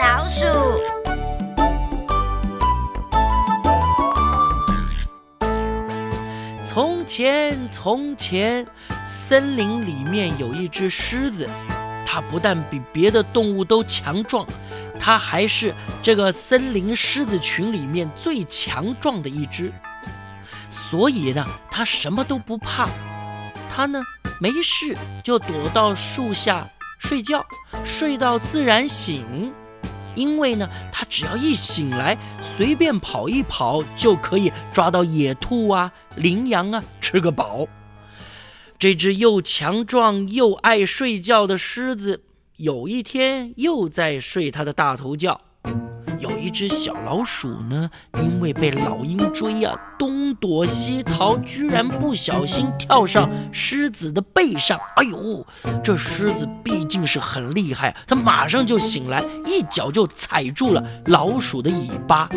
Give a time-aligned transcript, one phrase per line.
[0.00, 0.46] 老鼠。
[6.64, 8.66] 从前，从前，
[9.06, 11.46] 森林里面有一只狮子，
[12.06, 14.46] 它不但比别的动物都强壮，
[14.98, 19.70] 它还是这个森林狮子群里面最强壮的一只。
[20.70, 22.88] 所以呢，它什么都不怕。
[23.70, 24.02] 它呢，
[24.40, 26.66] 没事就躲到树下
[26.98, 27.44] 睡觉，
[27.84, 29.52] 睡到自然醒。
[30.20, 32.18] 因为呢，它只要一醒来，
[32.56, 37.66] 随便跑一跑就可以抓到野兔啊、羚羊啊，吃个饱。
[38.78, 42.22] 这只又强壮又爱睡觉的狮子，
[42.56, 45.40] 有一天又在睡它的大头觉。
[46.40, 47.90] 一只小老鼠呢，
[48.22, 54.80] 因为被老鹰追啊，东躲西逃，居然不小心跳上狮子的背上。
[54.96, 55.46] 哎呦，
[55.84, 62.28] 这狮子毕竟是很厉害，它马上就醒来，一脚就踩住了老鼠的尾巴。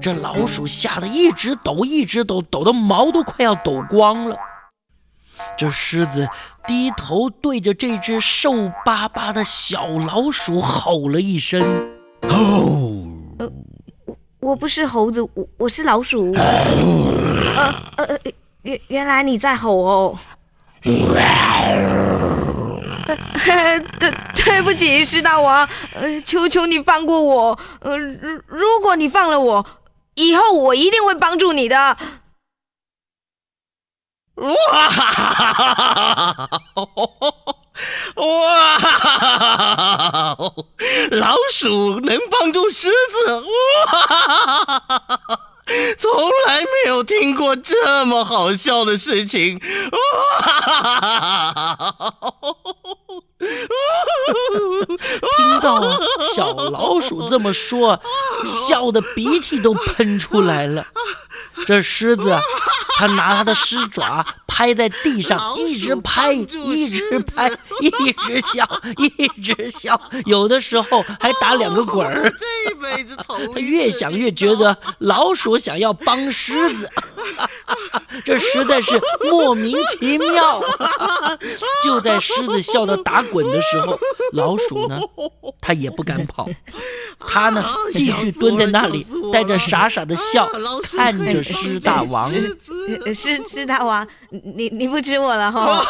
[0.00, 4.36] 这老鼠吓得一直抖，一直抖，抖的毛都快要抖光了。
[5.56, 6.28] 这狮子
[6.66, 11.62] 低头对着这只瘦巴巴的小老鼠吼了一声
[12.28, 12.90] ：“吼！”
[14.06, 16.32] 我我不是猴子，我我是老鼠。
[16.36, 18.18] 呃呃，
[18.62, 20.18] 原原来你在吼哦。
[20.82, 20.94] 对
[24.34, 27.58] 对不起，狮大王，呃，求求你放过我。
[27.80, 29.66] 呃，如如果你放了我，
[30.14, 31.76] 以后我一定会帮助你的。
[34.36, 34.48] 哇
[34.88, 36.86] 哈哈哈哈哈哈！
[38.16, 38.78] 哇！
[41.10, 44.82] 老鼠能帮助狮子，哇！
[45.98, 46.10] 从
[46.46, 49.60] 来没有听过这么好笑的事情，
[49.92, 49.98] 哇！
[55.36, 56.00] 听到
[56.34, 58.00] 小老鼠这么说，
[58.46, 60.86] 笑得鼻涕都喷出来了。
[61.66, 62.36] 这狮子，
[62.96, 67.50] 它拿它的狮爪拍在地上，一直拍，一直拍，
[67.80, 68.68] 一直笑，
[68.98, 72.32] 一直笑，有的时候还打两个滚儿。
[73.54, 76.90] 他越想越觉得老鼠想要帮狮子，
[78.24, 79.00] 这实在是
[79.30, 80.62] 莫名其妙。
[81.84, 83.98] 就在狮子笑得打滚的时候，
[84.32, 85.00] 老鼠呢，
[85.60, 86.48] 它也不敢跑，
[87.18, 90.48] 它呢继续蹲在那里，带着傻傻的笑
[90.96, 91.42] 看着。
[91.42, 95.84] 狮大王，狮狮大王，你你不吃我了哈？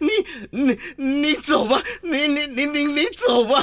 [0.00, 0.10] 你
[0.50, 3.62] 你你走吧，你你你你你走吧。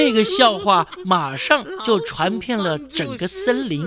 [0.00, 3.84] 这个笑话马上就传遍了整个森林。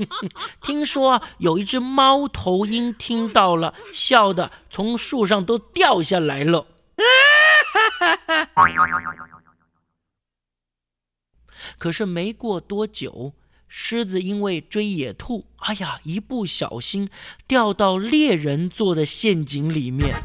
[0.62, 6.66] 听说有一只猫头鹰听到了，笑的从树上都掉下来了。
[11.76, 13.34] 可是没过多久，
[13.68, 17.10] 狮子因为追野兔，哎呀，一不小心
[17.46, 20.16] 掉到猎人做的陷阱里面。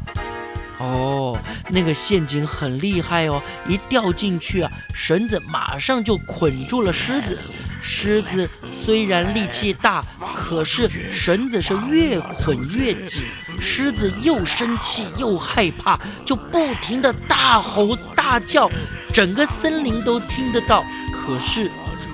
[0.80, 1.38] 哦，
[1.70, 3.42] 那个陷阱很厉害哦！
[3.68, 7.38] 一掉进去啊，绳子马上就捆住了狮子。
[7.82, 10.04] 狮子虽然力气大，
[10.36, 13.24] 可是绳子是越捆越紧。
[13.60, 18.70] 狮子又生气又害怕，就不停的大吼大叫，
[19.14, 20.84] 整个森林都听得到。
[21.12, 21.72] 可是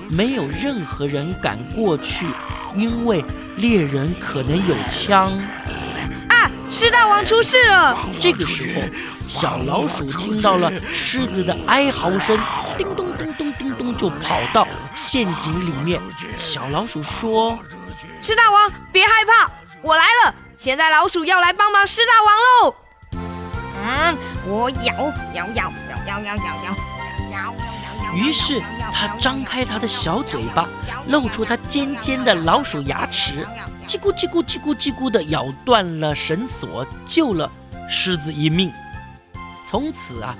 [0.08, 2.26] 没有任何人敢过去，
[2.74, 3.24] 因为
[3.56, 5.32] 猎人可能有枪。
[6.74, 7.96] 狮大王出事了！
[8.20, 8.82] 这个时候，
[9.28, 12.36] 小老鼠听到了狮子的哀嚎声，
[12.76, 16.00] 叮咚叮咚叮咚就跑到陷阱里面。
[16.36, 17.56] 小老鼠说
[18.20, 19.48] ：“狮大王，别害怕，
[19.82, 20.34] 我来了！
[20.56, 22.74] 现在老鼠要来帮忙狮大王喽！”
[23.86, 24.94] 嗯，我咬
[25.32, 25.72] 咬咬咬
[26.08, 26.74] 咬咬咬咬
[27.30, 27.54] 咬。
[28.14, 28.60] 于是
[28.92, 30.68] 它张开它的小嘴巴，
[31.08, 33.46] 露出它尖尖的老鼠牙齿。
[33.86, 37.50] 叽咕叽咕叽咕叽咕的咬断了绳索，救了
[37.88, 38.72] 狮子一命。
[39.66, 40.34] 从此啊，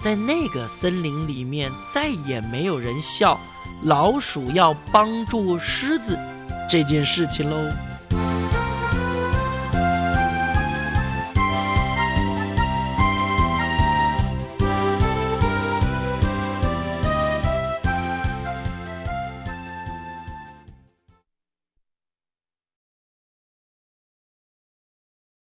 [0.00, 3.38] 在那个森林里面再也没有人笑
[3.82, 6.18] 老鼠要帮助狮子
[6.70, 7.70] 这件事情喽。